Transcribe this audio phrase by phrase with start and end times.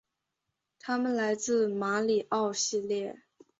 [0.79, 3.21] 他们来自马里奥系列。